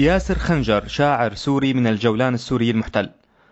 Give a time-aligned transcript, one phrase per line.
[0.00, 3.10] ياسر خنجر شاعر سوري من الجولان السوري المحتل.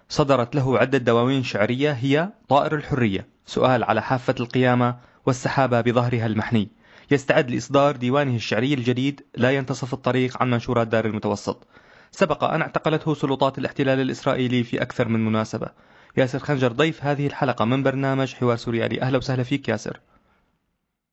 [0.09, 3.27] صدرت له عدة دواوين شعرية هي طائر الحرية.
[3.47, 6.69] سؤال على حافة القيامة والسحابة بظهرها المحني.
[7.11, 11.66] يستعد لإصدار ديوانه الشعري الجديد لا ينتصف الطريق عن منشورات دار المتوسط.
[12.11, 15.69] سبق أن اعتقلته سلطات الاحتلال الإسرائيلي في أكثر من مناسبة.
[16.17, 19.03] ياسر خنجر ضيف هذه الحلقة من برنامج حوار سوريالي.
[19.03, 20.01] أهلا وسهلا فيك ياسر.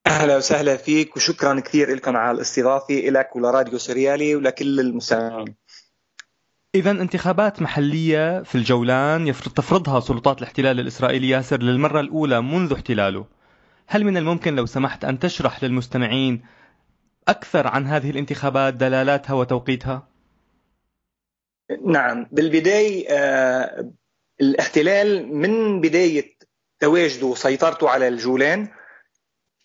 [0.06, 5.54] أهلا وسهلا فيك وشكرا كثير لكم على الاستضافة لك ولراديو سوريالي ولكل المستمعين.
[6.74, 13.26] إذا انتخابات محلية في الجولان يفرض تفرضها سلطات الاحتلال الإسرائيلي ياسر للمرة الأولى منذ احتلاله.
[13.86, 16.42] هل من الممكن لو سمحت أن تشرح للمستمعين
[17.28, 20.08] أكثر عن هذه الانتخابات دلالاتها وتوقيتها؟
[21.86, 22.26] نعم.
[22.32, 23.90] بالبداية آه
[24.40, 26.36] الاحتلال من بداية
[26.80, 28.68] تواجده وسيطرته على الجولان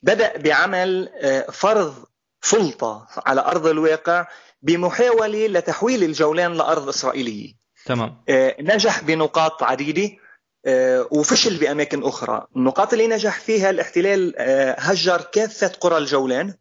[0.04, 2.06] بدأ بعمل آه فرض
[2.42, 4.28] سلطة على أرض الواقع
[4.62, 7.54] بمحاولة لتحويل الجولان لأرض إسرائيلية.
[7.86, 8.24] تمام.
[8.30, 10.18] آه نجح بنقاط عديدة
[10.66, 12.48] آه وفشل بأماكن أخرى.
[12.56, 14.36] النقاط اللي نجح فيها الاحتلال
[14.80, 16.54] هجر كافة قرى الجولان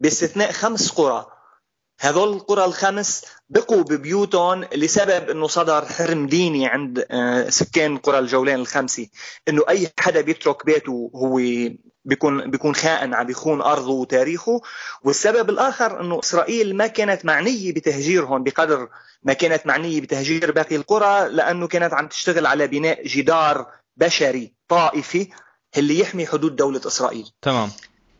[0.00, 1.26] باستثناء خمس قرى.
[2.00, 7.06] هذول القرى الخمس بقوا ببيوتهم لسبب إنه صدر حرم ديني عند
[7.48, 9.06] سكان قرى الجولان الخمسة.
[9.48, 11.40] إنه أي حدا بيترك بيته هو
[12.04, 14.60] بيكون بيكون خائن عم بيخون أرضه وتاريخه.
[15.02, 18.88] والسبب الآخر إنه إسرائيل ما كانت معنية بتهجيرهم بقدر
[19.22, 23.66] ما كانت معنية بتهجير باقي القرى لأنه كانت عم تشتغل على بناء جدار
[23.96, 25.28] بشري طائفي
[25.76, 27.30] اللي يحمي حدود دولة إسرائيل.
[27.42, 27.70] تمام.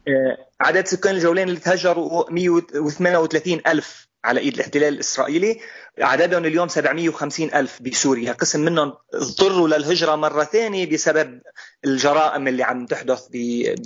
[0.09, 4.09] آه، عدد سكان الجولان اللي تهجروا 138 ألف.
[4.25, 5.61] على إيد الاحتلال الإسرائيلي
[5.99, 8.33] عددهم اليوم 750 ألف بسوريا.
[8.33, 11.41] قسم منهم اضطروا للهجرة مرة ثانية بسبب
[11.85, 13.23] الجرائم اللي عم تحدث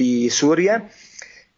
[0.00, 0.88] بسوريا.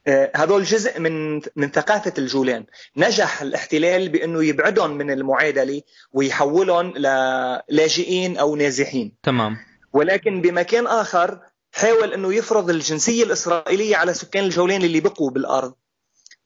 [0.07, 2.65] آه، هذول جزء من من ثقافة الجولان
[2.97, 9.13] نجح الاحتلال بأنه يبعدهم من المعادلة ويحولهم للاجئين أو نازحين.
[9.23, 9.57] تمام.
[9.93, 11.41] ولكن بمكان آخر
[11.73, 15.75] حاول أنه يفرض الجنسية الإسرائيلية على سكان الجولان اللي بقوا بالأرض.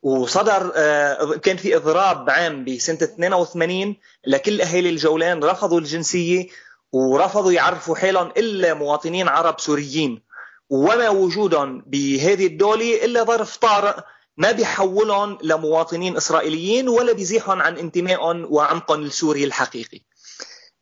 [0.05, 6.47] وصدر آه، كان في اضراب عام بسنة 82 لكل أهالي الجولان رفضوا الجنسية
[6.93, 10.23] ورفضوا يعرفوا حالهم إلا مواطنين عرب سوريين
[10.71, 13.95] وما وجودهم بهذه الدولة إلا ظرف طارئ
[14.37, 20.01] ما بيحولهم لمواطنين إسرائيليين ولا بيزيحهم عن انتمائهم وعمقهم السوري الحقيقي.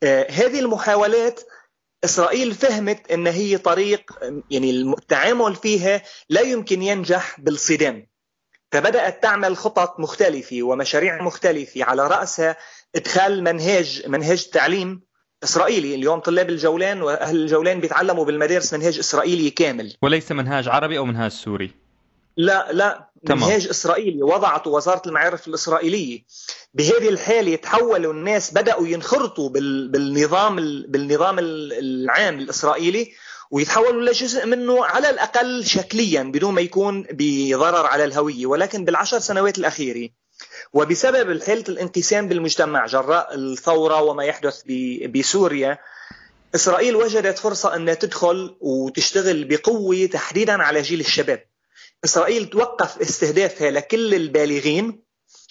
[0.02, 1.40] آه، هذه المحاولات
[2.04, 4.12] إسرائيل فهمت إن هي طريق
[4.50, 8.11] يعني التعامل فيها لا يمكن ينجح بالصدام
[8.72, 12.56] فبدأت تعمل خطط مختلفة ومشاريع مختلفة على رأسها
[12.96, 15.00] إدخال منهاج منهاج تعليم
[15.44, 15.94] إسرائيلي.
[15.94, 19.96] اليوم طلاب الجولان وأهل الجولان بيتعلموا بالمدارس منهاج إسرائيلي كامل.
[20.02, 21.70] وليس منهاج عربي أو منهاج سوري؟
[22.36, 23.10] لا لا.
[23.26, 23.38] تمام.
[23.38, 24.22] منهاج إسرائيلي.
[24.22, 26.24] وضعته وزارة المعارف الإسرائيلية.
[26.74, 30.56] بهذه الحالة تحولوا الناس بدأوا ينخرطوا بالنظام
[30.88, 33.12] بالنظام العام الإسرائيلي
[33.52, 39.58] ويتحولوا لجزء منه على الأقل شكليا بدون ما يكون بضرر على الهوية ولكن بالعشر سنوات
[39.58, 40.08] الاخيره
[40.72, 44.62] وبسبب حاله الانقسام بالمجتمع جراء الثورة وما يحدث
[45.14, 45.78] بسوريا
[46.54, 51.44] إسرائيل وجدت فرصة إنها تدخل وتشتغل بقوة تحديدا على جيل الشباب.
[52.04, 55.02] إسرائيل توقف استهدافها لكل البالغين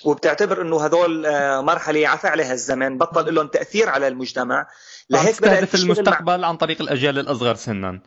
[0.06, 4.68] وبتعتبر إنه هذول آه، مرحلة عفى عليها الزمن بطل لهم تأثير على المجتمع.
[5.10, 6.48] لهيك بدأت المستقبل مع...
[6.48, 8.00] عن طريق الأجيال الأصغر سنا.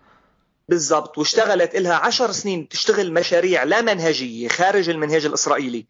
[0.69, 5.87] بالضبط واشتغلت لها عشر سنين تشتغل مشاريع لا منهجية خارج المنهاج الإسرائيلي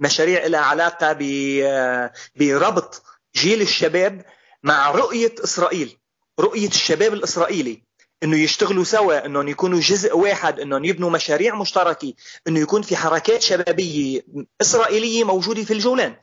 [0.00, 1.18] مشاريع لها علاقة
[1.62, 3.02] آه، بربط
[3.36, 4.24] جيل الشباب
[4.62, 5.96] مع رؤية إسرائيل
[6.40, 7.82] رؤية الشباب الإسرائيلي
[8.22, 12.14] إنه يشتغلوا سوا إنهم يكونوا جزء واحد إنهم يبنوا مشاريع مشتركة
[12.48, 14.20] إنه يكون في حركات شبابية
[14.60, 16.16] إسرائيلية موجودة في الجولان.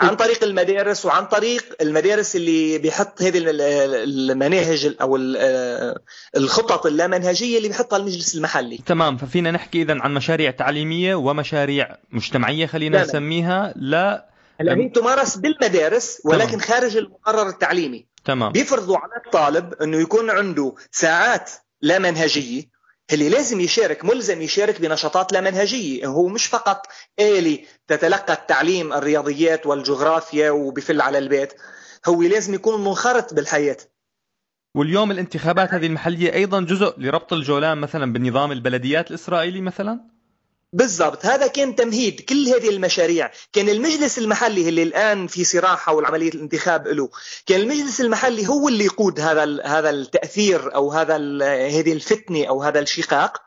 [0.00, 5.16] عن طريق المدارس وعن طريق المدارس اللي بيحط هذه المناهج أو
[6.36, 8.78] الخطط اللامنهجية اللي بيحطها المجلس المحلي.
[8.86, 13.72] تمام ففينا نحكي اذا عن مشاريع تعليمية ومشاريع مجتمعية خلينا نسميها.
[13.76, 14.28] لا
[14.60, 16.60] هلا هي تمارس بالمدارس ولكن تمام.
[16.60, 18.06] خارج المقرر التعليمي.
[18.24, 18.52] تمام.
[18.52, 21.50] بيفرضوا على الطالب إنه يكون عنده ساعات
[21.82, 22.75] لا منهجيه
[23.12, 26.06] اللي لازم يشارك ملزم يشارك بنشاطات لا منهجية.
[26.06, 26.86] هو مش فقط
[27.20, 31.52] آلي تتلقى التعليم الرياضيات والجغرافيا وبفل على البيت.
[32.06, 33.76] هو لازم يكون منخرط بالحياة.
[34.74, 40.15] واليوم الانتخابات هذه المحلية أيضا جزء لربط الجولان مثلا بالنظام البلديات الإسرائيلي مثلا؟
[40.72, 41.26] بالضبط.
[41.26, 43.30] هذا كان تمهيد كل هذه المشاريع.
[43.52, 47.10] كان المجلس المحلي اللي الآن في صراع حول عمليه الانتخاب له
[47.46, 51.16] كان المجلس المحلي هو اللي يقود هذا هذا التأثير أو هذا
[51.68, 53.42] هذه الفتنة أو هذا الشقاق.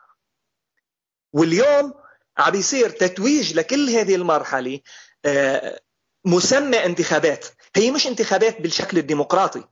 [1.32, 1.94] واليوم
[2.38, 4.80] عم بيصير تتويج لكل هذه المرحلة
[5.24, 5.80] آه،
[6.24, 7.46] مسمى انتخابات.
[7.76, 9.64] هي مش انتخابات بالشكل الديمقراطي.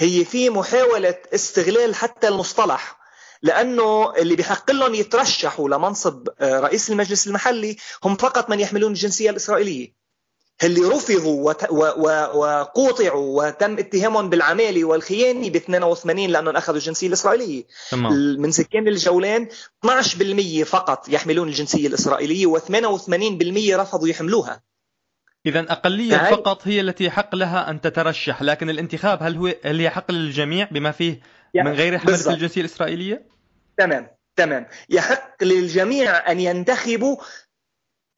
[0.00, 3.01] هي في محاولة استغلال حتى المصطلح.
[3.42, 9.30] لأنه اللي بحق لهم يترشحوا لمنصب آه، رئيس المجلس المحلي هم فقط من يحملون الجنسية
[9.30, 10.02] الإسرائيلية.
[10.64, 11.52] اللي رفضوا
[12.34, 17.64] وقوطعوا وتم اتهامهم بالعمالة والخيانة ب 82 لأنهم أخذوا الجنسية الإسرائيلية.
[17.90, 18.12] تمام.
[18.12, 19.48] من سكان الجولان
[19.86, 24.62] 12% فقط يحملون الجنسية الإسرائيلية و88% رفضوا يحملوها.
[25.46, 26.30] إذا أقلية فهي...
[26.30, 30.90] فقط هي التي يحق لها أن تترشح لكن الانتخاب هل هو هل يحق للجميع بما
[30.90, 31.20] فيه
[31.54, 33.26] يعني من غير حملة الجنسية الإسرائيلية؟
[33.78, 34.66] تمام تمام.
[34.88, 37.16] يحق للجميع أن ينتخبوا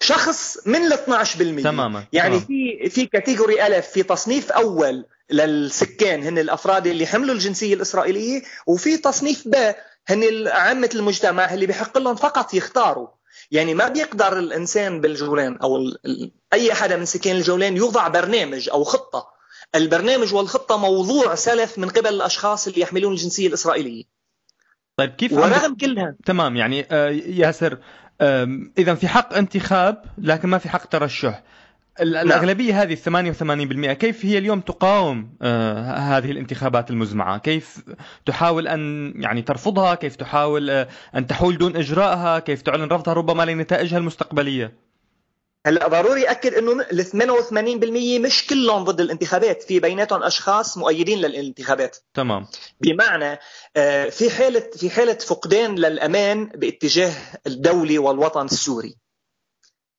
[0.00, 2.46] شخص من ال 12% تماما يعني تمام.
[2.46, 8.96] في في كاتيجوري ألف في تصنيف أول للسكان هن الأفراد اللي حملوا الجنسية الإسرائيلية وفي
[8.96, 9.74] تصنيف ب
[10.08, 13.08] هن عامة المجتمع اللي بحق لهم فقط يختاروا.
[13.50, 15.90] يعني ما بيقدر الإنسان بالجولان أو
[16.52, 19.33] أي حدا من سكان الجولان يوضع برنامج أو خطة.
[19.74, 24.04] البرنامج والخطة موضوع سلف من قبل الأشخاص اللي يحملون الجنسية الإسرائيلية.
[24.96, 26.16] طيب كيف ورغم كلها.
[26.24, 27.78] تمام يعني آه ياسر
[28.78, 31.42] إذا في حق انتخاب لكن ما في حق ترشح.
[32.00, 32.26] نعم.
[32.26, 37.82] الأغلبية هذه 88% كيف هي اليوم تقاوم آه هذه الانتخابات المزمعة؟ كيف
[38.26, 43.42] تحاول أن يعني ترفضها؟ كيف تحاول آه أن تحول دون إجرائها كيف تعلن رفضها ربما
[43.42, 44.83] لنتائجها المستقبلية؟
[45.66, 51.96] هلا ضروري أكد إنه ال 88% مش كلهم ضد الانتخابات في بيناتهم أشخاص مؤيدين للانتخابات.
[52.14, 52.46] تمام.
[52.80, 53.38] بمعنى
[53.76, 57.12] آه، في حالة في حالة فقدان للأمان باتجاه
[57.46, 58.96] الدولة والوطن السوري.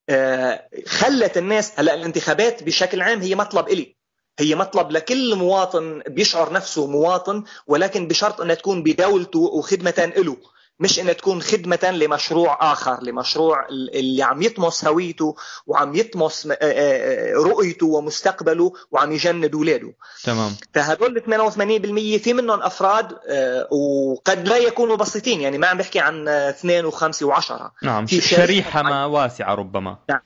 [0.09, 3.95] آه، خلت الناس هلا الانتخابات بشكل عام هي مطلب إلي.
[4.39, 10.37] هي مطلب لكل مواطن بيشعر نفسه مواطن ولكن بشرط انها تكون بدولته وخدمة له
[10.79, 15.35] مش إنها تكون خدمة لمشروع آخر لمشروع اللي عم يطمس هويته
[15.67, 19.93] وعم يطمس آه، آه، رؤيته ومستقبله وعم يجند أولاده.
[20.23, 20.55] تمام.
[20.73, 26.27] فهدول 88% في منهم أفراد آه، وقد لا يكونوا بسيطين يعني ما عم بحكي عن
[26.27, 27.71] اثنين وخمسة وعشرة.
[27.83, 29.97] نعم في شريحة ما واسعة ربما.
[30.09, 30.21] نعم.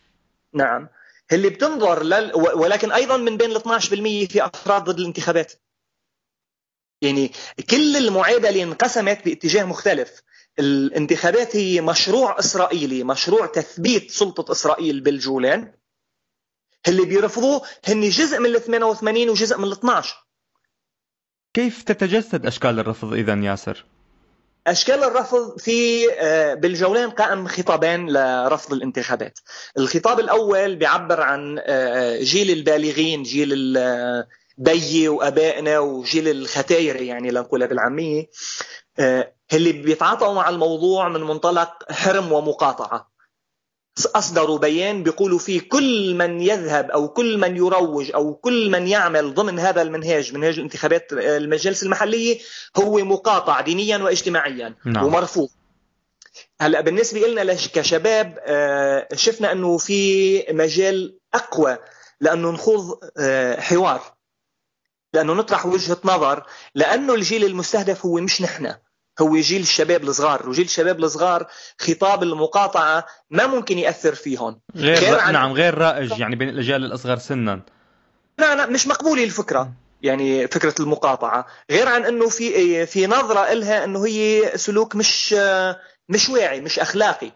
[0.53, 0.87] نعم.
[1.31, 2.35] اللي بتنظر لل...
[2.35, 5.53] ولكن أيضا من بين ال 12% في أفراد ضد الانتخابات.
[7.01, 7.31] يعني
[7.69, 10.21] كل المعادلة انقسمت باتجاه مختلف.
[10.59, 15.73] الانتخابات هي مشروع إسرائيلي مشروع تثبيت سلطة إسرائيل بالجولان.
[16.87, 20.25] اللي بيرفضوه هن جزء من ال 88 وجزء من ال 12
[21.53, 23.85] كيف تتجسد أشكال الرفض إذا ياسر؟
[24.67, 29.39] أشكال الرفض في آه، بالجولان قائم خطابين لرفض الانتخابات.
[29.77, 38.25] الخطاب الأول بيعبر عن آه، جيل البالغين جيل البي وأبائنا وجيل الختاير يعني لنقولها بالعامية.
[39.53, 43.09] اللي بيتعاطوا مع الموضوع من منطلق حرم ومقاطعة.
[44.05, 49.33] أصدروا بيان بيقولوا فيه كل من يذهب أو كل من يروج أو كل من يعمل
[49.33, 52.39] ضمن هذا المنهاج منهاج الانتخابات المجالس المحلية
[52.77, 55.05] هو مقاطع دينيا واجتماعيا نعم.
[55.05, 55.49] ومرفوض.
[56.61, 61.77] هلأ بالنسبة لنا كشباب آه، شفنا إنه في مجال أقوى
[62.21, 64.01] لأنه نخوض آه، حوار
[65.13, 68.73] لأنه نطرح وجهة نظر لأنه الجيل المستهدف هو مش نحن.
[69.21, 71.47] هو جيل الشباب الصغار وجيل الشباب الصغار
[71.79, 75.33] خطاب المقاطعة ما ممكن يأثر فيهم غير, غير عن...
[75.33, 77.61] نعم غير رائج يعني بين الأجيال الأصغر سنا.
[78.37, 81.47] لا لا مش مقبولة الفكرة يعني فكرة المقاطعة.
[81.71, 85.35] غير عن أنه في في نظرة إلها أنه هي سلوك مش
[86.09, 87.31] مش واعي مش أخلاقي.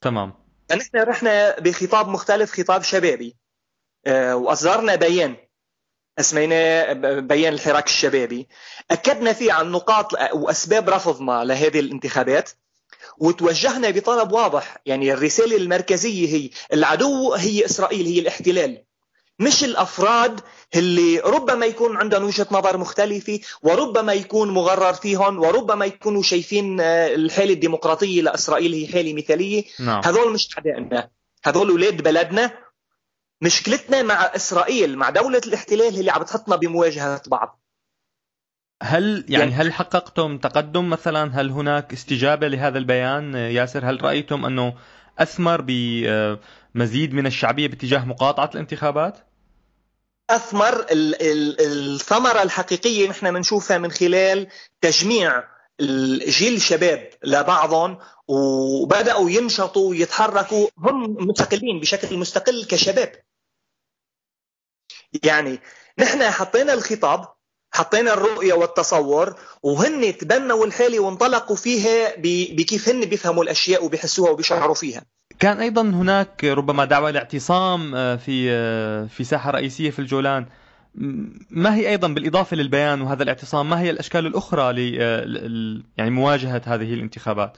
[0.00, 0.34] تمام.
[0.76, 3.36] نحن رحنا بخطاب مختلف خطاب شبابي.
[4.06, 5.36] آه، وأصدرنا بيان.
[6.18, 8.48] أسميناه بيان الحراك الشبابي.
[8.90, 12.50] أكدنا فيه عن نقاط وأسباب رفضنا لهذه الانتخابات
[13.18, 14.76] وتوجهنا بطلب واضح.
[14.86, 18.82] يعني الرسالة المركزية هي العدو هي إسرائيل هي الاحتلال.
[19.38, 20.40] مش الأفراد
[20.74, 27.14] اللي ربما يكون عندهم وجهة نظر مختلفة وربما يكون مغرر فيهم وربما يكونوا شايفين آه،
[27.14, 29.64] الحالة الديمقراطية لإسرائيل هي حالة مثالية.
[29.80, 30.00] نعم.
[30.04, 31.08] هذول مش أعدائنا.
[31.44, 32.52] هذول أولاد بلدنا
[33.42, 37.60] مشكلتنا مع إسرائيل مع دولة الاحتلال اللي عم تحطنا بمواجهة بعض.
[38.82, 44.44] هل يعني, يعني هل حققتم تقدم مثلا؟ هل هناك استجابة لهذا البيان؟ ياسر هل رأيتم
[44.44, 44.74] أنه
[45.18, 49.18] أثمر بمزيد من الشعبية باتجاه مقاطعة الانتخابات؟
[50.30, 54.46] أثمر الثمرة الحقيقية نحن بنشوفها من خلال
[54.80, 55.44] تجميع
[55.80, 60.68] الجيل الشباب لبعضهم وبدأوا ينشطوا ويتحركوا.
[60.78, 63.12] هم مستقلين بشكل مستقل كشباب.
[65.24, 65.58] يعني
[65.98, 67.28] نحن حطينا الخطاب
[67.72, 72.14] حطينا الرؤية والتصور وهن تبنوا الحالة وانطلقوا فيها
[72.56, 75.02] بكيف هن بيفهموا الأشياء وبيحسوها وبيشعروا فيها
[75.38, 80.46] كان أيضا هناك ربما دعوة لاعتصام آه، في آه، في ساحة رئيسية في الجولان
[81.50, 86.94] ما هي أيضا بالإضافة للبيان وهذا الاعتصام ما هي الأشكال الأخرى ل يعني مواجهة هذه
[86.94, 87.56] الانتخابات؟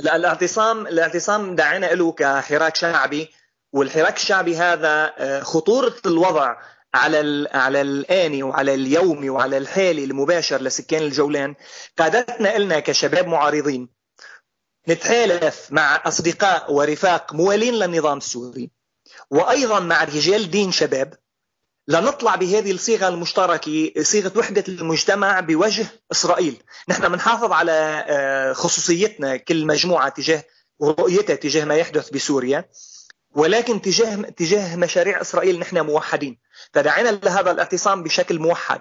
[0.00, 3.28] لا الاعتصام الاعتصام دعينا له كحراك شعبي
[3.72, 6.56] والحراك الشعبي هذا خطورة الوضع
[6.94, 11.54] على على الآني وعلى اليومي وعلى الحالي المباشر لسكان الجولان
[11.98, 13.88] قادتنا إلنا كشباب معارضين
[14.88, 18.70] نتحالف مع أصدقاء ورفاق موالين للنظام السوري
[19.30, 21.14] وأيضا مع رجال دين شباب
[21.88, 26.62] لنطلع بهذه الصيغة المشتركة صيغة وحدة المجتمع بوجه إسرائيل.
[26.88, 30.44] نحن بنحافظ على آه، خصوصيتنا كل مجموعة تجاه
[30.78, 32.64] ورؤيتها تجاه ما يحدث بسوريا.
[33.34, 36.38] ولكن تجاه تجاه مشاريع إسرائيل نحن موحدين.
[36.72, 38.80] فدعينا لهذا الاعتصام بشكل موحد.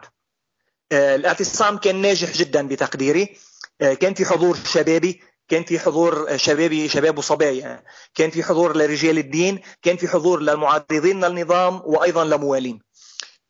[0.91, 3.37] آه، الاعتصام كان ناجح جدا بتقديري.
[3.81, 7.83] آه، كان في حضور شبابي كان في حضور شبابي شباب وصبايا.
[8.15, 12.79] كان في حضور لرجال الدين كان في حضور للمعارضين للنظام وأيضا لموالين.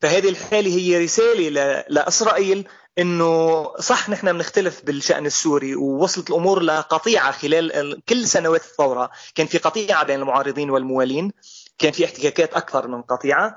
[0.01, 2.67] فهذه الحالة هي رسالة لإسرائيل
[2.99, 9.09] إنه صح نحن بنختلف بالشأن السوري ووصلت الأمور لقطيعة خلال كل سنوات الثورة.
[9.35, 11.31] كان في قطيعة بين المعارضين والموالين
[11.77, 13.55] كان في احتكاكات أكثر من قطيعة.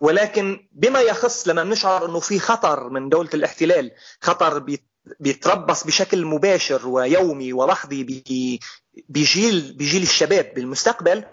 [0.00, 4.64] ولكن بما يخص لما بنشعر إنه في خطر من دولة الاحتلال خطر
[5.20, 8.04] بيتربص بشكل مباشر ويومي ولحظي
[9.08, 11.24] بجيل بجيل الشباب بالمستقبل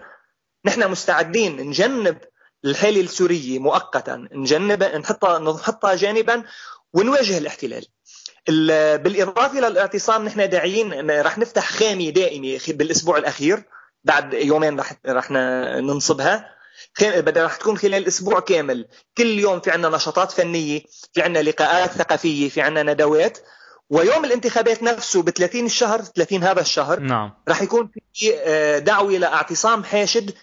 [0.64, 2.18] نحن مستعدين نجنب
[2.64, 4.28] الحالة السورية مؤقتا.
[4.32, 6.44] نجنب نحطها نحطها جانبا
[6.92, 7.86] ونواجه الاحتلال.
[9.02, 13.62] بالإضافة للاعتصام نحن داعيين رح نفتح خامة دائمة بالأسبوع الأخير.
[14.04, 16.54] بعد يومين رح رح ننصبها.
[17.02, 18.88] رح تكون خلال أسبوع كامل.
[19.18, 20.82] كل يوم في عندنا نشاطات فنية
[21.12, 23.38] في عندنا لقاءات ثقافية في عندنا ندوات.
[23.90, 27.34] ويوم الانتخابات نفسه ب 30 الشهر 30 هذا الشهر نعم.
[27.48, 30.34] رح يكون في آه، دعوة لاعتصام حاشد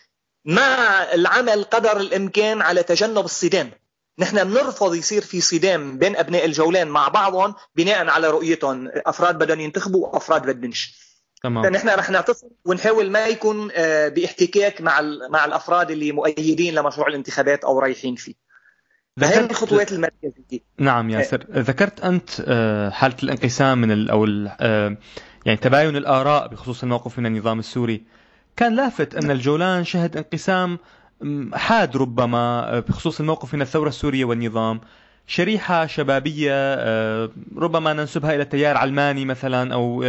[0.46, 3.72] مع العمل قدر الإمكان على تجنب الصدام.
[4.20, 8.92] نحن بنرفض يصير في صدام بين أبناء الجولان مع بعضهم بناء على رؤيتهم.
[8.96, 11.08] أفراد بدهم ينتخبوا وأفراد بدنش
[11.44, 11.64] تمام.
[11.64, 17.64] فنحن رح نعتصم ونحاول ما يكون آه، باحتكاك مع مع الأفراد اللي مؤيدين لمشروع الانتخابات
[17.64, 18.34] أو رايحين فيه.
[19.20, 20.60] هذه الخطوات المركزية.
[20.80, 24.26] نعم ياسر ذكرت أنت آه، حالة الانقسام من أو
[24.60, 24.98] آه،
[25.46, 28.04] يعني تباين الآراء بخصوص الموقف من النظام السوري.
[28.56, 30.80] كان لافت أن الجولان شهد انقسام
[31.54, 34.82] حاد ربما بخصوص الموقف من الثورة السورية والنظام.
[35.28, 40.04] شريحة شبابية آه، ربما ننسبها إلى التيار علماني مثلا أو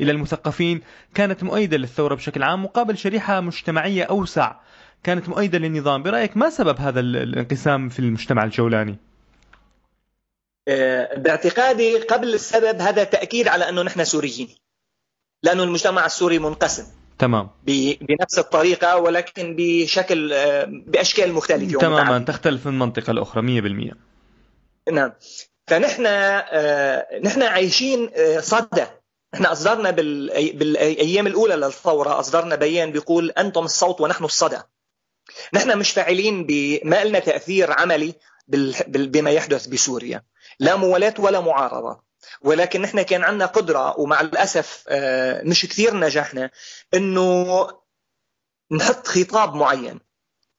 [0.00, 0.80] إلى المثقفين
[1.14, 4.54] كانت مؤيدة للثورة بشكل عام مقابل شريحة مجتمعية أوسع.
[5.02, 6.02] كانت مؤيدة للنظام.
[6.02, 8.96] برأيك ما سبب هذا الانقسام في المجتمع الجولاني؟
[10.68, 14.48] آه، باعتقادي قبل السبب هذا تأكيد على أنه نحن سوريين
[15.42, 16.84] لأنه المجتمع السوري منقسم.
[17.18, 17.50] تمام.
[18.00, 21.78] بنفس الطريقة ولكن بشكل آه، بأشكال مختلفة.
[21.78, 22.18] تماما.
[22.18, 23.94] تختلف من منطقة لأخرى 100%
[24.92, 25.12] نعم.
[25.66, 28.86] فنحن آه، نحن عايشين آه، صدى.
[29.34, 34.58] نحن أصدرنا بالأيام الأولى للثورة أصدرنا بيان بيقول أنتم الصوت ونحن الصدى.
[35.54, 38.14] نحن مش فاعلين بما لنا تأثير عملي
[38.88, 40.22] بما يحدث بسوريا.
[40.60, 42.07] لا موالاة ولا معارضة.
[42.42, 46.50] ولكن نحن كان عندنا قدرة ومع الأسف آه، مش كثير نجحنا
[46.94, 47.68] أنه
[48.72, 50.00] نحط خطاب معين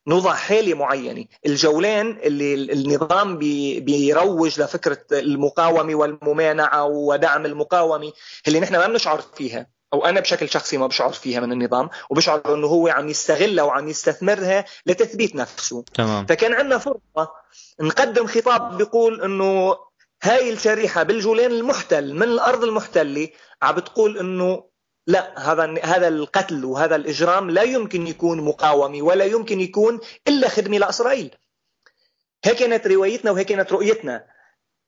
[0.07, 1.25] نوضع حالة معينة.
[1.45, 8.11] الجولان اللي النظام بي بيروج لفكرة المقاومة والممانعة ودعم المقاومة
[8.47, 9.67] اللي نحن ما بنشعر فيها.
[9.93, 13.87] أو أنا بشكل شخصي ما بشعر فيها من النظام وبشعر إنه هو عم يستغلها وعم
[13.87, 15.83] يستثمرها لتثبيت نفسه.
[15.93, 16.25] تمام.
[16.25, 17.31] فكان عندنا فرصة
[17.81, 19.75] نقدم خطاب بيقول إنه
[20.23, 23.29] هاي الشريحة بالجولان المحتل من الأرض المحتلة
[23.61, 24.63] عم بتقول إنه
[25.07, 30.77] لا هذا هذا القتل وهذا الإجرام لا يمكن يكون مقاومة ولا يمكن يكون إلا خدمة
[30.77, 31.35] لإسرائيل.
[32.45, 34.25] هيك كانت روايتنا وهيك كانت رؤيتنا.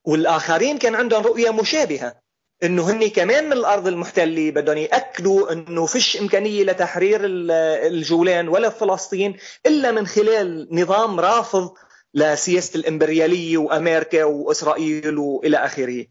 [0.05, 2.15] والآخرين كان عندهم رؤية مشابهة
[2.63, 9.37] إنه هن كمان من الأرض المحتلة بدهم يأكدوا إنه فيش إمكانية لتحرير الجولان ولا فلسطين
[9.65, 11.73] إلا من خلال نظام رافض
[12.13, 16.05] لسياسه الإمبريالية وأمريكا وإسرائيل وإلى آخره.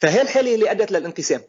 [0.00, 1.42] فهي الحالة اللي أدت للانقسام.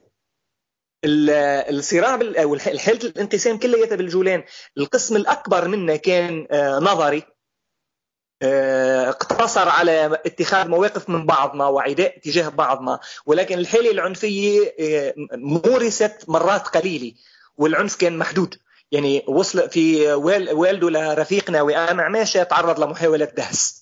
[1.05, 4.43] الصراع أو حاله الانقسام كلياتها بالجولان.
[4.77, 7.23] القسم الأكبر منها كان آه، نظري.
[8.41, 12.99] آه، اقتصر على اتخاذ مواقف من بعضنا وعداء تجاه بعضنا.
[13.25, 17.13] ولكن الحالة العنفية آه، مورست مرات قليلة.
[17.57, 18.57] والعنف كان محدود.
[18.91, 23.80] يعني وصل في والده لرفيقنا وقام عماشه تعرض لمحاولة دهس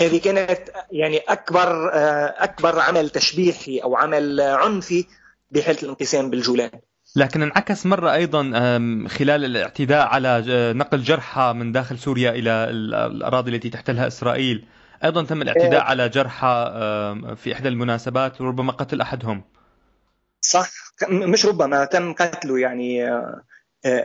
[0.00, 0.60] هذه كانت
[0.92, 5.04] يعني أكبر آه، أكبر عمل تشبيحي أو عمل عنفي
[5.50, 6.70] بحالة الانقسام بالجولان.
[7.16, 8.42] لكن انعكس مرة أيضا
[9.08, 10.44] خلال الاعتداء على
[10.76, 12.50] نقل جرحى من داخل سوريا إلى
[13.06, 14.64] الأراضي التي تحتلها إسرائيل.
[15.04, 16.72] أيضا تم الاعتداء على جرحى
[17.36, 19.44] في إحدى المناسبات وربما قتل أحدهم.
[20.40, 20.70] صح.
[21.08, 23.42] مش ربما تم قتله يعني آه، آه،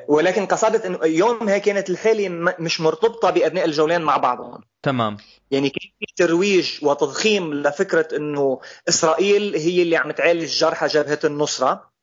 [0.08, 2.30] ولكن قصدت إنه يومها كانت الحالة
[2.60, 4.62] مش مرتبطة بأبناء الجولان مع بعضهم.
[4.84, 5.18] تمام.
[5.52, 11.96] يعني كان في ترويج وتضخيم لفكرة إنه إسرائيل هي اللي عم تعالج جرحى جبهة النصرة.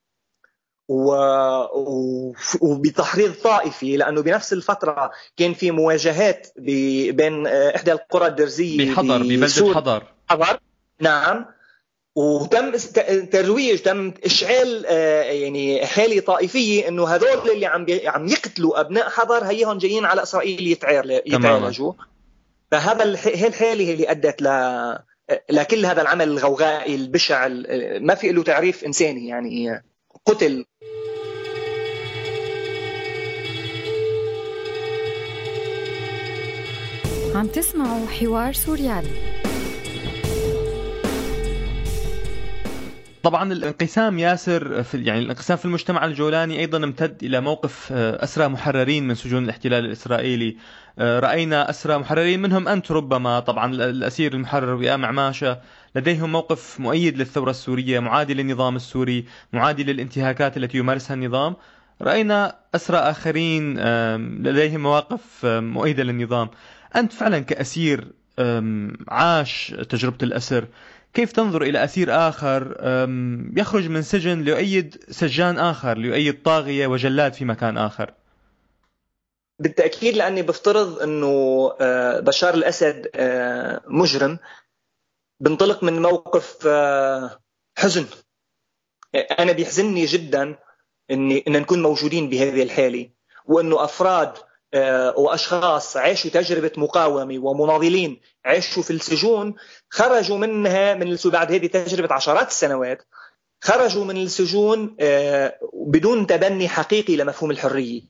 [0.87, 1.11] و...
[1.73, 2.33] و...
[2.61, 6.65] وبتحريض طائفي لأنه بنفس الفترة كان في مواجهات ب...
[7.15, 10.03] بين آه، إحدى القرى الدرزية بحضر ببلدة حضر.
[10.29, 10.59] حضر؟
[10.99, 11.45] نعم.
[12.15, 12.71] وتم
[13.31, 19.43] ترويج تم إشعال آه، يعني حالة طائفية إنه هذول اللي عم عم يقتلوا أبناء حضر
[19.43, 20.67] هيهم جايين على إسرائيل
[21.25, 21.93] يتعالجوا.
[22.71, 24.47] فهذا هي الحالة اللي أدت ل
[25.49, 27.47] لكل هذا العمل الغوغائي البشع
[27.99, 29.83] ما في له تعريف إنساني يعني
[30.25, 30.65] قتل.
[37.35, 39.32] عم تسمعوا حوار سوريالي
[43.23, 48.47] طبعا الانقسام ياسر في يعني الانقسام في المجتمع الجولاني أيضا امتد إلى موقف آه، أسرى
[48.47, 50.57] محررين من سجون الاحتلال الإسرائيلي.
[50.99, 55.59] آه، رأينا أسرى محررين منهم أنت ربما طبعا الأسير المحرر وئام عماشه
[55.95, 61.55] لديهم موقف مؤيد للثورة السورية معادي للنظام السوري معادي للانتهاكات التي يمارسها النظام.
[62.01, 63.79] رأينا أسرى آخرين
[64.43, 66.49] لديهم مواقف مؤيدة للنظام.
[66.95, 68.07] أنت فعلا كأسير
[69.07, 70.65] عاش تجربة الأسر.
[71.13, 72.77] كيف تنظر إلى أسير آخر؟
[73.57, 78.13] يخرج من سجن ليؤيد سجان آخر ليؤيد طاغية وجلاد في مكان آخر.
[79.59, 81.27] بالتأكيد لأني بفترض أنه
[81.81, 84.39] آه، بشار الأسد آه، مجرم
[85.39, 87.39] بنطلق من موقف آه،
[87.77, 88.05] حزن.
[89.15, 90.55] أنا بيحزنني جدا
[91.11, 93.09] إني إن نكون موجودين بهذه الحالة
[93.45, 94.33] وإنه أفراد
[95.17, 99.55] وأشخاص عاشوا تجربة مقاومة ومناضلين عاشوا في السجون
[99.89, 103.07] خرجوا منها من بعد هذه تجربة عشرات السنوات
[103.63, 108.01] خرجوا من السجون آه، بدون تبني حقيقي لمفهوم الحرية.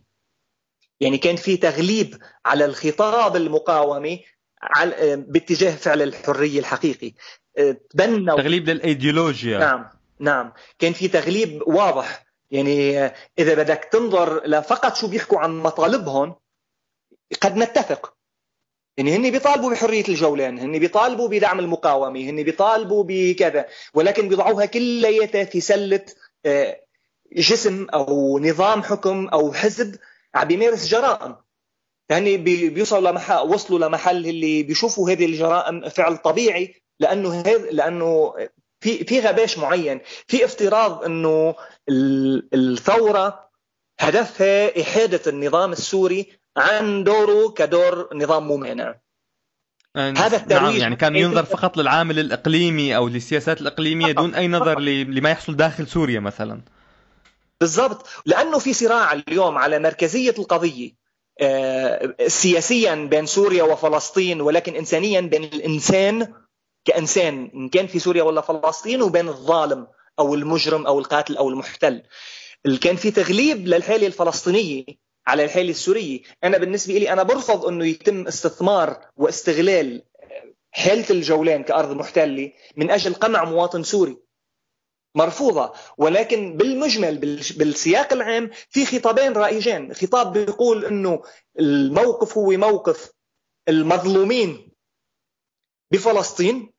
[0.99, 4.25] يعني كان في تغليب على الخطاب المقاومي
[4.83, 7.13] آه، باتجاه فعل الحرية الحقيقي.
[7.89, 9.59] تبنوا تغليب للإيديولوجيا.
[9.59, 10.53] نعم نعم.
[10.79, 12.25] كان في تغليب واضح.
[12.51, 13.05] يعني
[13.39, 16.35] إذا بدك تنظر لفقط شو بيحكوا عن مطالبهم
[17.41, 18.13] قد نتفق.
[18.97, 25.43] يعني هن بيطالبوا بحرية الجولان هن بيطالبوا بدعم المقاومة هن بيطالبوا بكذا ولكن بيضعوها كلياتها
[25.43, 26.05] في سلة
[26.45, 26.81] آه،
[27.35, 29.95] جسم أو نظام حكم أو حزب
[30.35, 31.35] عم بيمارس جرائم.
[32.11, 38.33] هن بيوصلوا لمحل وصلوا لمحل اللي بيشوفوا هذه الجرائم فعل طبيعي لأنه هذ لأنه
[38.79, 41.55] في في غباش معين في افتراض إنه
[42.53, 43.49] الثورة
[43.99, 48.95] هدفها إحادة النظام السوري عن دوره كدور نظام ممانع
[49.95, 54.79] هذا الترويج نعم يعني كان ينظر فقط للعامل الإقليمي أو للسياسات الإقليمية دون أي نظر
[54.79, 56.61] لما يحصل داخل سوريا مثلا.
[57.59, 58.07] بالضبط.
[58.25, 61.03] لأنه في صراع اليوم على مركزية القضية
[61.41, 66.33] آه، سياسيا بين سوريا وفلسطين ولكن انسانيا بين الإنسان
[66.85, 69.87] كإنسان إن كان في سوريا ولا فلسطين وبين الظالم
[70.19, 72.03] أو المجرم أو القاتل أو المحتل.
[72.81, 74.85] كان في تغليب للحالة الفلسطينية.
[75.27, 80.03] على الحالة السورية أنا بالنسبة لي أنا برفض أنه يتم استثمار واستغلال
[80.71, 84.17] حالة الجولان كأرض محتلة من أجل قمع مواطن سوري.
[85.15, 85.73] مرفوضة.
[85.97, 87.17] ولكن بالمجمل
[87.57, 89.93] بالسياق العام في خطابين رائجين.
[89.93, 91.23] خطاب بيقول أنه
[91.59, 93.11] الموقف هو موقف
[93.67, 94.71] المظلومين
[95.91, 96.73] بفلسطين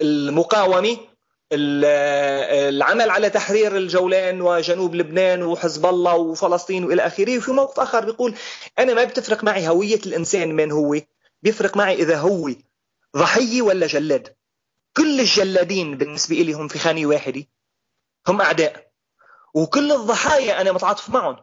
[0.00, 0.98] المقاومة
[1.52, 7.38] العمل على تحرير الجولان وجنوب لبنان وحزب الله وفلسطين وإلى آخره.
[7.38, 8.34] وفي موقف آخر بيقول
[8.78, 11.00] أنا ما بتفرق معي هوية الإنسان من هو
[11.42, 12.50] بيفرق معي إذا هو
[13.16, 14.36] ضحية ولا جلاد.
[14.96, 17.44] كل الجلادين بالنسبة لي هم في خانة واحدة
[18.28, 18.90] هم أعداء.
[19.54, 21.36] وكل الضحايا أنا متعاطف معهم.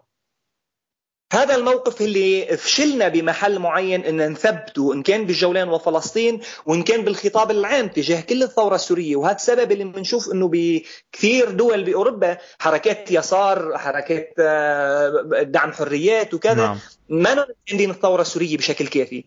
[1.33, 7.51] هذا الموقف اللي فشلنا بمحل معين إن نثبته إن كان بالجولان وفلسطين وإن كان بالخطاب
[7.51, 9.15] العام تجاه كل الثورة السورية.
[9.15, 16.53] وهذا السبب اللي بنشوف إنه بكثير دول بأوروبا حركات يسار حركات آه، دعم حريات وكذا
[16.53, 16.79] نعم.
[17.09, 19.23] ما عندنا الثورة السورية بشكل كافي.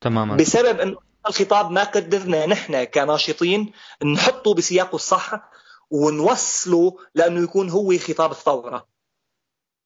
[0.00, 0.36] تماما.
[0.36, 0.96] بسبب إنه
[1.28, 3.72] الخطاب ما قدرنا نحن كناشطين
[4.04, 5.50] نحطه بسياقه الصح
[5.90, 8.93] ونوصله لأنه يكون هو خطاب الثورة.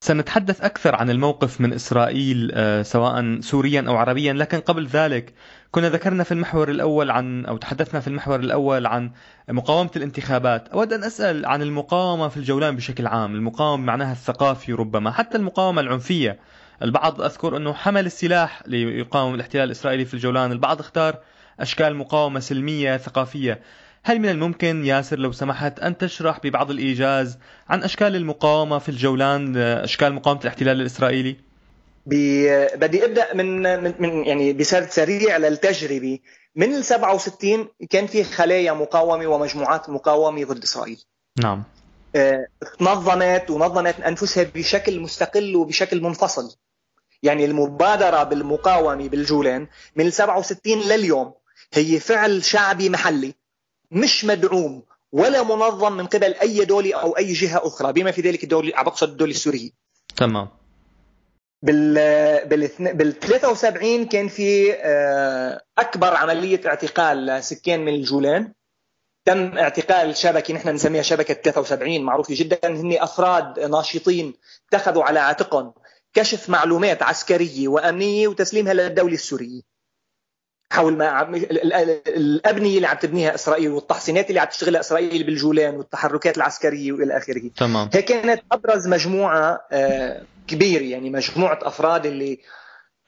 [0.00, 4.32] سنتحدث أكثر عن الموقف من إسرائيل آه، سواء سوريا أو عربيا.
[4.32, 5.34] لكن قبل ذلك
[5.70, 9.10] كنا ذكرنا في المحور الأول عن أو تحدثنا في المحور الأول عن
[9.48, 10.68] مقاومة الانتخابات.
[10.68, 13.34] أود أن أسأل عن المقاومة في الجولان بشكل عام.
[13.34, 15.10] المقاومة معناها الثقافي ربما.
[15.10, 16.38] حتى المقاومة العنفية.
[16.82, 20.52] البعض أذكر أنه حمل السلاح ليقاوم الاحتلال الإسرائيلي في الجولان.
[20.52, 21.18] البعض اختار
[21.60, 23.60] أشكال مقاومة سلمية ثقافية.
[24.08, 29.56] هل من الممكن ياسر لو سمحت أن تشرح ببعض الإيجاز عن أشكال المقاومة في الجولان
[29.56, 31.36] أشكال مقاومة الاحتلال الإسرائيلي؟
[32.06, 33.62] بدي أبدأ من
[34.02, 36.18] من يعني بسرد سريع للتجربة
[36.56, 41.04] من ال 67 كان في خلايا مقاومة ومجموعات مقاومة ضد إسرائيل.
[41.42, 41.64] نعم.
[42.16, 42.46] آه،
[42.80, 46.56] نظمت ونظمت أنفسها بشكل مستقل وبشكل منفصل.
[47.22, 49.66] يعني المبادرة بالمقاومة بالجولان
[49.96, 51.34] من ال 67 لليوم
[51.74, 53.34] هي فعل شعبي محلي
[53.90, 58.44] مش مدعوم ولا منظم من قبل أي دوله أو أي جهة أخرى بما في ذلك
[58.44, 59.70] الدولة بقصد الدولة السورية.
[60.16, 60.48] تمام.
[61.62, 61.94] بال
[62.48, 68.52] بال بال 73 كان في آه، أكبر عملية اعتقال لسكان من الجولان.
[69.24, 72.58] تم اعتقال شبكة نحن نسميها شبكة 73 معروفة جدا.
[72.64, 74.34] هن أفراد ناشطين
[74.68, 75.72] اتخذوا على عاتقهم
[76.14, 79.77] كشف معلومات عسكرية وأمنية وتسليمها للدولة السورية.
[80.72, 81.30] حول ما
[82.06, 87.50] الأبنية اللي عم تبنيها إسرائيل والتحصينات اللي عم تشتغلها إسرائيل بالجولان والتحركات العسكرية وإلى آخره.
[87.56, 87.90] تمام.
[87.92, 92.38] هي كانت أبرز مجموعة آه، كبيرة يعني مجموعة أفراد اللي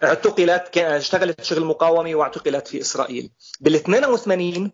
[0.05, 3.31] اعتقلت اشتغلت شغل مقاومة واعتقلت في إسرائيل.
[3.61, 4.73] بال 82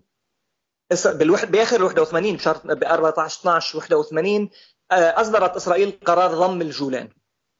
[1.06, 4.50] بالوحد بآخر ال 81 بشهر ب 14 12 81
[4.92, 7.08] أصدرت إسرائيل قرار ضم الجولان.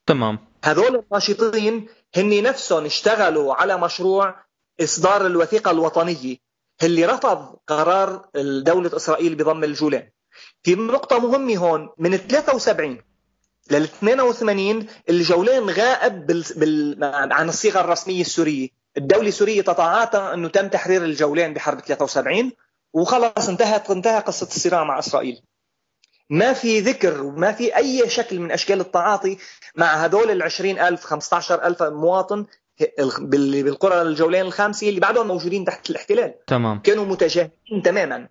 [0.06, 0.38] تمام.
[0.64, 4.45] هذول الناشطين هن نفسهم اشتغلوا على مشروع
[4.80, 6.36] إصدار الوثيقة الوطنية
[6.82, 8.28] اللي رفض قرار
[8.60, 10.10] دولة إسرائيل بضم الجولان.
[10.62, 13.00] في نقطة مهمة هون من 73
[13.70, 16.44] لل 82 الجولان غائب بال...
[16.56, 16.98] بال...
[17.32, 18.68] عن الصيغة الرسمية السورية.
[18.96, 22.52] الدولة السورية تتعاطى أنه تم تحرير الجولان بحرب 73
[22.92, 25.42] وخلص انتهت انتهى قصة الصراع مع إسرائيل.
[26.30, 29.38] ما في ذكر وما في أي شكل من أشكال التعاطي
[29.76, 32.46] مع هدول ال 20000 15000 مواطن
[33.20, 36.34] بالقرى الجولين الخامسه اللي بعدهم موجودين تحت الاحتلال.
[36.46, 36.78] تمام.
[36.78, 38.28] كانوا متجاهلين تماما.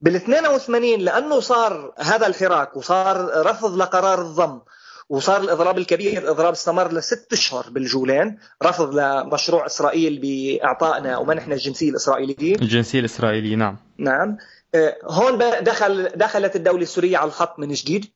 [0.00, 4.60] بال 82 لأنه صار هذا الحراك وصار رفض لقرار الضم
[5.08, 12.54] وصار الإضراب الكبير الإضراب استمر لست أشهر بالجولان رفض لمشروع إسرائيل بإعطائنا ومنحنا الجنسيه الاسرائيليه
[12.54, 13.76] الجنسيه الاسرائيليه نعم.
[13.98, 14.36] نعم.
[14.74, 18.06] آه، هون دخل دخلت الدولة السورية على الخط من جديد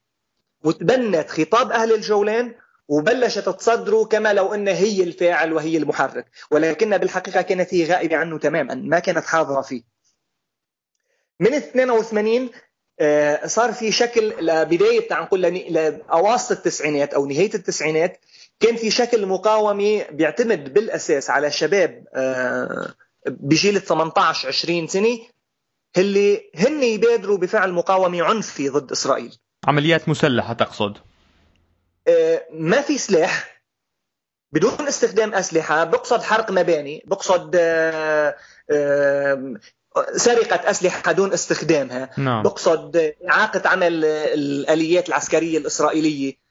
[0.65, 2.55] وتبنت خطاب أهل الجولان
[2.89, 8.39] وبلشت تصدره كما لو أنها هي الفاعل وهي المحرك ولكنها بالحقيقة كانت هي غائبة عنه
[8.39, 9.83] تماما ما كانت حاضرة فيه.
[11.41, 12.51] من 82
[13.01, 18.21] آه، صار في شكل لبداية نقول لأواسط التسعينات أو نهاية التسعينات
[18.61, 22.95] كان في شكل مقاومة بيعتمد بالأساس على شباب آه،
[23.27, 25.19] بجيل 18 20 سنة
[25.99, 29.37] اللي هن يبادروا بفعل مقاومة عنفي ضد إسرائيل.
[29.67, 30.99] عمليات مسلحة تقصد.
[32.51, 33.55] ما في سلاح
[34.55, 38.37] بدون استخدام أسلحة بقصد حرق مباني بقصد آه،
[38.71, 39.55] آه،
[40.17, 42.43] سرقة أسلحة دون استخدامها نعم.
[42.43, 46.45] بقصد إعاقة عمل الآليات العسكرية الإسرائيلية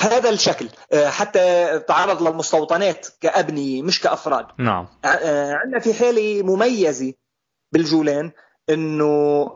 [0.00, 0.68] هذا الشكل
[1.06, 4.46] حتى تعرض للمستوطنات كأبنية مش كأفراد.
[4.58, 4.88] نعم.
[5.04, 7.14] عندنا في حالة مميزة
[7.72, 8.32] بالجولان
[8.70, 9.50] إنه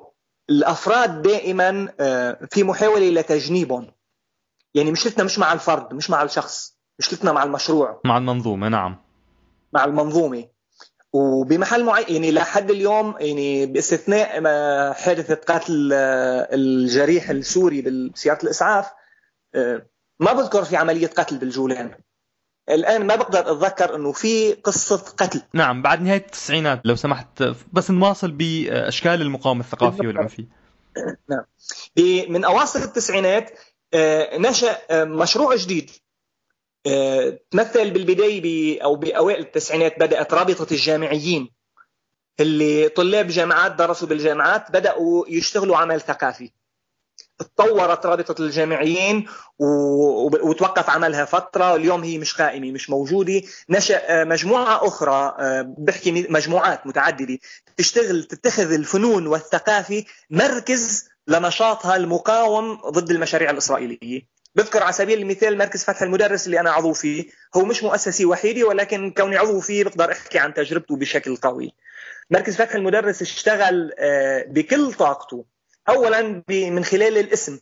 [0.51, 1.93] الأفراد دائما
[2.51, 3.93] في محاولة لتجنيبهم.
[4.75, 8.01] يعني مشكلتنا مش مع الفرد مش مع الشخص مشكلتنا مع المشروع.
[8.05, 8.97] مع المنظومة نعم.
[9.73, 10.49] مع المنظومة.
[11.13, 18.87] وبمحل معين يعني لحد اليوم يعني باستثناء ما حادثة قتل آه، الجريح السوري بسيارة الإسعاف
[19.55, 19.87] آه،
[20.21, 21.95] ما بذكر في عملية قتل بالجولان.
[22.69, 25.43] الآن ما بقدر أتذكر إنه في قصة قتل.
[25.55, 30.49] نعم بعد نهاية التسعينات لو سمحت بس نواصل بأشكال المقاومة الثقافية والعنفية.
[31.31, 31.45] نعم.
[32.29, 33.51] من اواسط التسعينات
[33.95, 35.91] آه، نشأ آه، مشروع جديد.
[36.87, 41.51] آه، تمثل بالبداية أو بأوائل التسعينات بدأت رابطة الجامعيين
[42.41, 46.51] اللي طلاب جامعات درسوا بالجامعات بدأوا يشتغلوا عمل ثقافي.
[47.39, 49.29] تطورت رابطة الجامعيين
[49.59, 51.75] وتوقف عملها فترة.
[51.77, 53.43] اليوم هي مش قائمة مش موجودة.
[53.69, 55.35] نشأ مجموعة أخرى
[55.79, 57.39] بحكي مجموعات متعددة.
[57.77, 64.23] تشتغل تتخذ الفنون والثقافة مركز لنشاطها المقاوم ضد المشاريع الإسرائيلية.
[64.55, 67.27] بذكر على سبيل المثال مركز فتح المدرس اللي أنا عضو فيه.
[67.57, 71.75] هو مش مؤسسة وحيدة ولكن كوني عضو فيه بقدر أحكي عن تجربته بشكل قوي.
[72.31, 75.45] مركز فتح المدرس اشتغل آه، بكل طاقته.
[75.89, 77.61] اولا من خلال الاسم.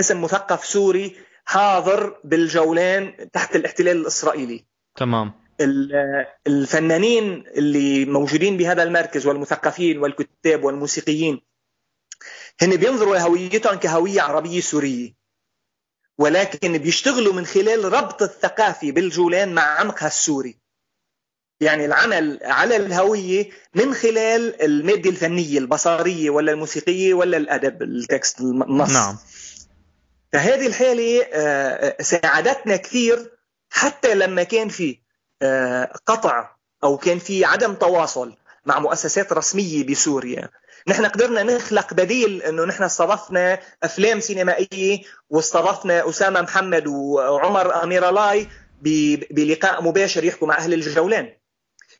[0.00, 4.64] اسم مثقف سوري حاضر بالجولان تحت الاحتلال الإسرائيلي.
[4.96, 5.32] تمام.
[6.46, 11.40] الفنانين اللي موجودين بهذا المركز والمثقفين والكتاب والموسيقيين
[12.60, 15.14] هن بينظروا لهويتهم كهوية عربية سورية.
[16.18, 20.58] ولكن بيشتغلوا من خلال ربط الثقافي بالجولان مع عمقها السوري.
[21.60, 28.90] يعني العمل على الهوية من خلال المادة الفنية البصرية ولا الموسيقية ولا الأدب التكست النص.
[28.90, 29.16] نعم.
[30.32, 33.30] فهذه الحالة آه، ساعدتنا كثير
[33.70, 34.98] حتى لما كان في
[35.42, 36.50] آه، قطع
[36.84, 38.36] أو كان في عدم تواصل
[38.66, 40.48] مع مؤسسات رسمية بسوريا.
[40.86, 48.46] نحن قدرنا نخلق بديل إنه نحن استضفنا أفلام سينمائية واستضفنا أسامة محمد وعمر أمير الله
[49.30, 51.32] بلقاء مباشر يحكوا مع أهل الجولان.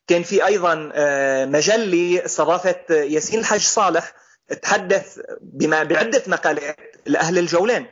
[0.06, 4.12] كان في أيضا آه، مجلة استضافت ياسين الحاج صالح
[4.62, 7.86] تحدث بما بعدة مقالات لأهل الجولان.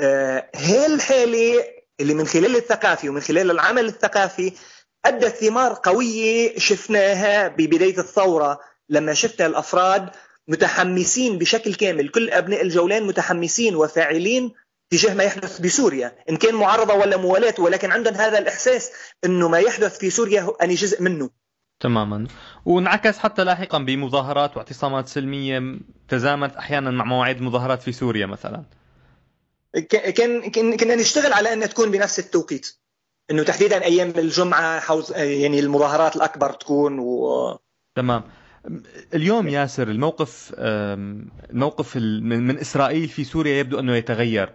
[0.00, 1.64] آه، هي الحالة
[2.00, 4.52] اللي من خلال الثقافي ومن خلال العمل الثقافي
[5.04, 10.10] أدت ثمار قوية شفناها ببداية الثورة لما شفنا الأفراد
[10.48, 14.52] متحمسين بشكل كامل كل أبناء الجولان متحمسين وفاعلين
[14.90, 18.90] تجاه ما يحدث بسوريا إن كان معارضة ولا موالاة ولكن عندهم هذا الإحساس
[19.24, 21.30] أنه ما يحدث في سوريا أنا جزء منه.
[21.80, 22.26] تماما.
[22.64, 28.62] وانعكس حتى لاحقا بمظاهرات واعتصامات سلمية تزامنت أحيانا مع مواعيد مظاهرات في سوريا مثلا.
[29.90, 32.78] كان كنا نشتغل على أن تكون بنفس التوقيت
[33.30, 37.58] إنه تحديدا أيام الجمعة حوز يعني المظاهرات الأكبر تكون و
[37.94, 38.22] تمام.
[39.14, 44.52] اليوم ياسر الموقف الموقف من إسرائيل في سوريا يبدو أنه يتغير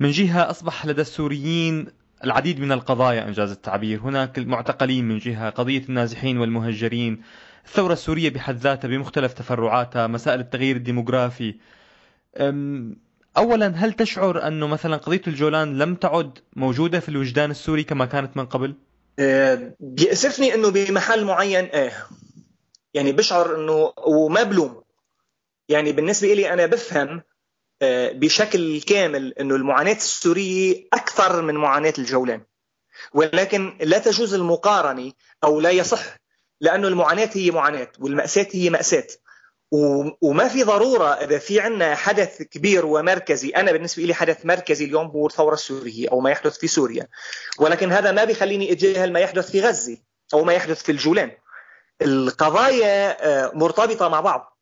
[0.00, 1.86] من جهة أصبح لدى السوريين
[2.24, 7.22] العديد من القضايا إنجاز التعبير، هناك المعتقلين من جهة، قضية النازحين والمهجرين،
[7.66, 11.54] الثورة السورية بحد ذاتها بمختلف تفرعاتها، مسائل التغيير الديموغرافي.
[13.36, 18.36] اولا هل تشعر انه مثلا قضية الجولان لم تعد موجودة في الوجدان السوري كما كانت
[18.36, 18.74] من قبل؟
[19.80, 21.92] بيأسفني أنه بمحل معين إيه
[22.94, 24.82] يعني بشعر إنه وما بلوم
[25.68, 27.22] يعني بالنسبة لي أنا بفهم
[27.82, 32.42] آه، بشكل كامل إنه المعاناة السورية أكثر من معاناة الجولان.
[33.14, 35.12] ولكن لا تجوز المقارنة
[35.44, 36.16] أو لا يصح
[36.60, 39.06] لأنه المعاناة هي معاناة والمأساة هي مأساة.
[40.20, 45.06] وما في ضرورة إذا في عندنا حدث كبير ومركزي أنا بالنسبة لي حدث مركزي اليوم
[45.06, 47.08] هو الثورة السورية أو ما يحدث في سوريا.
[47.58, 49.96] ولكن هذا ما بيخليني أتجاهل ما يحدث في غزة
[50.34, 51.30] أو ما يحدث في الجولان.
[52.02, 54.58] القضايا آه، مرتبطة مع بعض.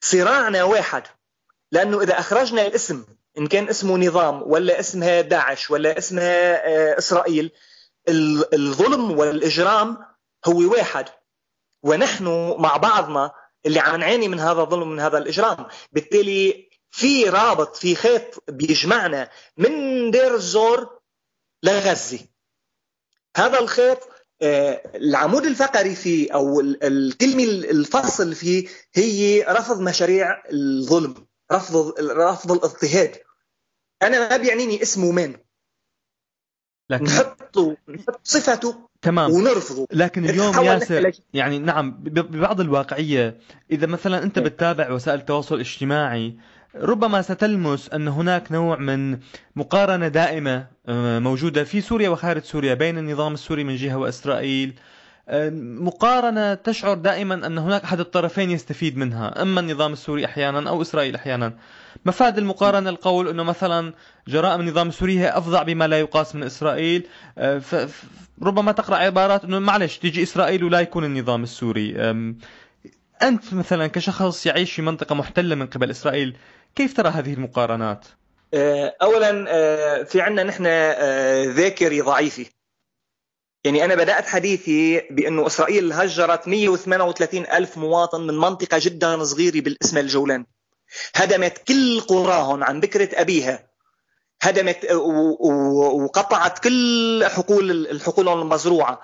[0.00, 1.02] صراعنا واحد.
[1.72, 3.04] لأنه إذا أخرجنا الاسم
[3.38, 7.50] إن كان اسمه نظام ولا اسمها داعش ولا اسمها آه، إسرائيل
[8.08, 10.06] الظلم والإجرام
[10.46, 11.08] هو واحد.
[11.82, 13.32] ونحن مع بعضنا
[13.66, 15.66] اللي عم نعاني من هذا الظلم من هذا الإجرام.
[15.92, 21.00] بالتالي في رابط في خيط بيجمعنا من دير الزور
[21.62, 22.20] لغزة.
[23.36, 24.08] هذا الخيط
[24.42, 31.14] العمود الفقري فيه أو الكلمة الفصل فيه هي رفض مشاريع الظلم
[31.52, 33.16] رفض رفض الاضطهاد.
[34.02, 35.36] أنا ما بيعنيني اسمه من.
[36.90, 39.30] لكن نحطه نحط صفته تمام.
[39.30, 39.86] ونرفضه.
[39.92, 43.38] لكن اليوم ياسر يعني نعم ببعض الواقعية
[43.70, 46.36] إذا مثلا أنت بتتابع وسائل التواصل الاجتماعي
[46.76, 49.18] ربما ستلمس أن هناك نوع من
[49.56, 54.74] مقارنة دائمة آه، موجودة في سوريا وخارج سوريا بين النظام السوري من جهة وإسرائيل.
[55.28, 60.82] آه، مقارنة تشعر دائما أن هناك أحد الطرفين يستفيد منها إما النظام السوري أحيانا أو
[60.82, 61.52] إسرائيل أحيانا.
[62.04, 63.92] مفاد المقارنة القول أنه مثلا
[64.28, 67.06] جرائم النظام السوري هي أفظع بما لا يقاس من إسرائيل.
[67.38, 67.62] آه،
[68.42, 71.94] ربما تقرأ عبارات أنه معلش تيجي إسرائيل ولا يكون النظام السوري.
[73.22, 76.36] أنت مثلا كشخص يعيش في منطقة محتلة من قبل إسرائيل
[76.74, 78.06] كيف ترى هذه المقارنات؟
[78.54, 82.46] آه، اولا آه، في عندنا نحن آه، ذاكرة ضعيفة.
[83.64, 89.98] يعني أنا بدأت حديثي بأنه إسرائيل هجرت 138 ألف مواطن من منطقة جدا صغيرة بالاسم
[89.98, 90.46] الجولان.
[91.14, 93.68] هدمت كل قراهم عن بكرة أبيها.
[94.42, 99.00] هدمت وقطعت كل حقول الحقول المزروعة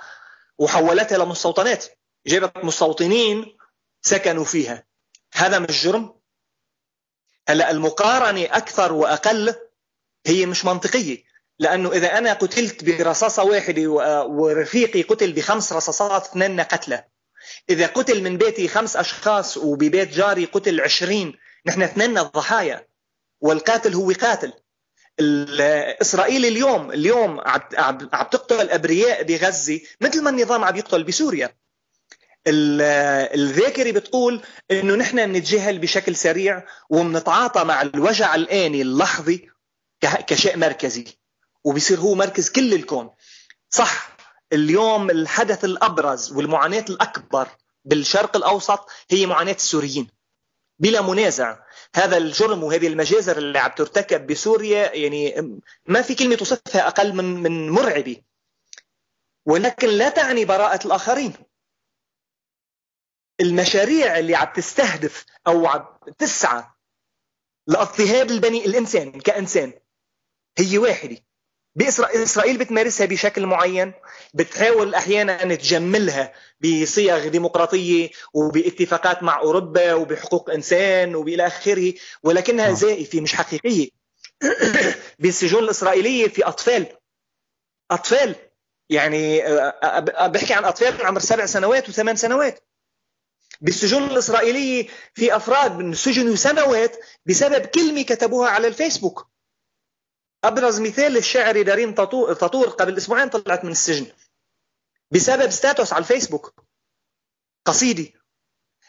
[0.59, 1.87] وحولتها لمستوطنات.
[2.27, 3.57] جابت مستوطنين
[4.03, 4.85] سكنوا فيها.
[5.35, 6.18] هذا مش جرم
[7.49, 9.55] هلا المقارنة أكثر وأقل
[10.27, 11.25] هي مش منطقية.
[11.59, 13.89] لأنه إذا أنا قتلت برصاصة واحدة
[14.27, 17.05] ورفيقي قتل بخمس رصاصات اثنين قتلى
[17.71, 22.87] إذا قتل من بيتي خمس أشخاص وببيت جاري قتل عشرين نحن اثنين ضحايا
[23.41, 24.53] والقاتل هو قاتل.
[26.01, 27.41] إسرائيل اليوم اليوم
[27.77, 27.99] عم
[28.31, 31.57] تقتل أبرياء بغزة مثل ما النظام عم يقتل بسوريا.
[32.49, 39.49] الذاكرة بتقول إنه نحن بنتجاهل بشكل سريع وبنتعاطى مع الوجع الآني اللحظي
[40.01, 41.05] كشيء مركزي.
[41.65, 43.11] وبيصير هو مركز كل الكون.
[43.71, 44.17] صح
[44.53, 47.49] اليوم الحدث الأبرز والمعاناة الأكبر
[47.85, 50.09] بالشرق الأوسط هي معاناة السوريين.
[50.79, 51.59] بلا منازع.
[51.95, 55.51] هذا الجرم وهذه المجازر اللي عم ترتكب بسوريا يعني
[55.87, 58.17] ما في كلمة توصفها أقل من من مرعبة.
[59.47, 61.33] ولكن لا تعني براءة الآخرين.
[63.41, 65.87] المشاريع اللي عم تستهدف أو عم
[66.19, 66.65] تسعى
[67.67, 69.73] لاضطهاد البني الإنسان كإنسان
[70.59, 71.17] هي واحدة.
[71.75, 73.93] بإسرائيل بتمارسها بشكل معين
[74.35, 82.75] بتحاول أحيانا تجملها بصيغ ديمقراطية وباتفاقات مع أوروبا وبحقوق إنسان وبإلى آخره ولكنها نعم.
[82.75, 83.89] زائفة مش حقيقية.
[85.19, 86.87] بالسجون الإسرائيلية في أطفال.
[87.91, 88.35] أطفال.
[88.91, 89.43] يعني
[90.29, 92.68] بحكي عن أطفال من عمر سبع سنوات وثمان سنوات.
[93.61, 99.29] بالسجون الإسرائيلية في أفراد سجنوا سنوات بسبب كلمة كتبوها على الفيسبوك.
[100.45, 104.07] أبرز مثال الشاعري دارين تطور قبل أسبوعين طلعت من السجن
[105.11, 106.65] بسبب ستاتوس على الفيسبوك.
[107.65, 108.19] قصيدة.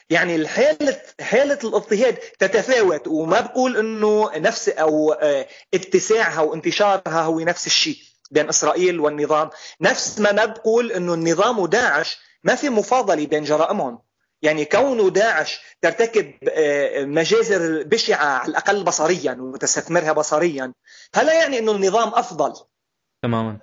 [0.09, 7.67] يعني الحالة حالة الاضطهاد تتفاوت وما بقول إنه نفس أو آه، اتساعها وانتشارها هو نفس
[7.67, 7.97] الشيء
[8.31, 9.49] بين إسرائيل والنظام.
[9.81, 14.08] نفس ما ما بقول إنه النظام وداعش ما في مفاضلة بين جرائمهم.
[14.41, 20.73] يعني كون داعش ترتكب آه، مجازر بشعة على الأقل بصريا وتستثمرها بصريا
[21.15, 22.53] هل يعني أنه النظام أفضل.
[23.23, 23.57] تماما.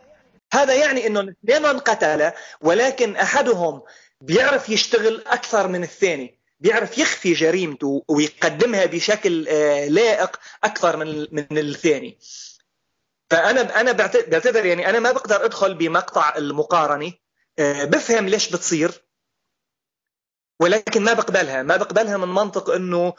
[0.53, 3.83] هذا يعني أنه الاثنين قتل ولكن أحدهم
[4.21, 11.59] بيعرف يشتغل أكثر من الثاني بيعرف يخفي جريمته ويقدمها بشكل آه، لائق أكثر من من
[11.59, 12.19] الثاني.
[13.31, 17.13] فأنا أنا بعتذر يعني أنا ما بقدر أدخل بمقطع المقارنة
[17.59, 19.06] آه، بفهم ليش بتصير.
[20.61, 23.15] ولكن ما بقبلها ما بقبلها من منطق إنه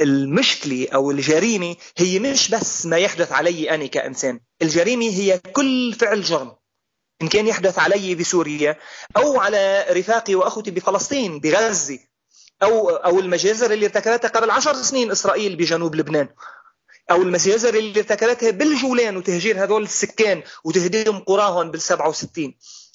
[0.00, 6.22] المشكلة أو الجريمة هي مش بس ما يحدث علي أنا كإنسان الجريمة هي كل فعل
[6.22, 6.52] جرم
[7.22, 8.76] إن كان يحدث علي بسوريا
[9.16, 11.98] أو على رفاقي وأخوتي بفلسطين بغزة
[12.62, 16.28] أو أو المجازر اللي ارتكبتها قبل عشر سنين إسرائيل بجنوب لبنان
[17.10, 22.54] أو المجازر اللي ارتكبتها بالجولان وتهجير هذول السكان وتهديم قراهم بال 67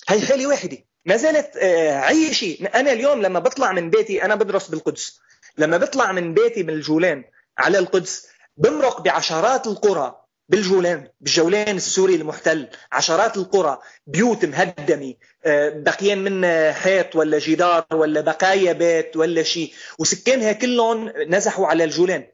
[0.10, 0.78] هي حالة واحدة.
[1.06, 2.70] ما زالت آه، أي شيء.
[2.76, 5.20] أنا اليوم لما بطلع من بيتي أنا بدرس بالقدس.
[5.58, 7.24] لما بطلع من بيتي من الجولان
[7.58, 11.08] على القدس بمرق بعشرات القرى بالجولان.
[11.22, 15.14] بالجولان السوري المحتل عشرات القرى بيوت مهدمة.
[15.46, 19.74] آه، بقيان منها حيط ولا جدار ولا بقايا بيت ولا شيء.
[20.00, 22.28] وسكانها كلهم نزحوا على الجولان.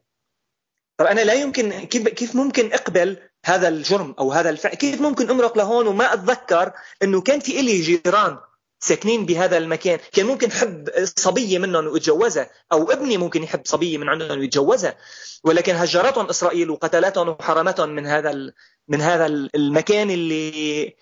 [0.98, 5.30] طب أنا لا يمكن كيف كيف ممكن أقبل هذا الجرم أو هذا الفعل؟ كيف ممكن
[5.30, 6.72] أمرق لهون وما أتذكر
[7.04, 8.38] أنه كان في إلي جيران
[8.82, 10.00] ساكنين بهذا المكان.
[10.14, 14.98] كان ممكن حب صبيه منهم ويتجوزها أو ابني ممكن يحب صبيه من عندهم ويتجوزها
[15.44, 18.54] ولكن هجرتهم إسرائيل وقتلتهم وحرمتهم من هذا
[18.88, 20.96] من هذا المكان اللي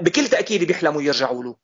[0.00, 1.56] بكل تأكيد بيحلموا يرجعوا له.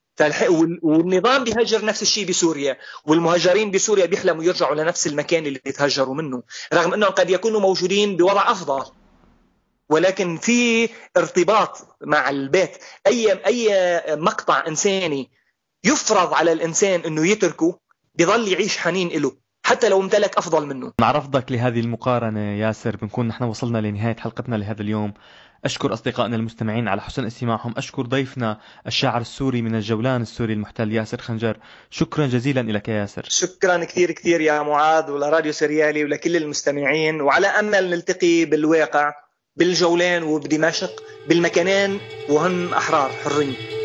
[0.82, 6.42] والنظام بيهجر نفس الشيء بسوريا والمهاجرين بسوريا بيحلموا يرجعوا لنفس المكان اللي تهجروا منه.
[6.74, 8.84] رغم أنهم قد يكونوا موجودين بوضع أفضل
[9.88, 12.76] ولكن في ارتباط مع البيت.
[13.06, 13.70] اي أي
[14.16, 15.30] مقطع إنساني
[15.84, 17.78] يفرض على الإنسان أنه يتركه
[18.14, 19.32] بظل يعيش حنين له
[19.66, 20.92] حتى لو امتلك أفضل منه.
[21.00, 25.14] مع رفضك لهذه المقارنة ياسر بنكون نحن وصلنا لنهاية حلقتنا لهذا اليوم.
[25.64, 27.74] أشكر أصدقائنا المستمعين على حسن استماعهم.
[27.76, 31.56] أشكر ضيفنا الشاعر السوري من الجولان السوري المحتل ياسر خنجر.
[31.90, 33.24] شكرا جزيلا لك ياسر.
[33.28, 37.20] شكرا كثير كثير يا معاذ ولراديو سريالي ولكل المستمعين.
[37.20, 39.12] وعلى أمل نلتقي بالواقع
[39.56, 43.75] بالجولان وبدمشق بالمكانين وهن أحرار حرين.